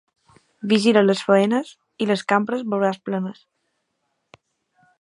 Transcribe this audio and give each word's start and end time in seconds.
Vigila 0.71 1.03
les 1.09 1.19
faenes 1.27 1.69
i 2.05 2.07
les 2.11 2.23
cambres 2.33 2.65
veuràs 2.73 2.99
plenes. 3.11 3.45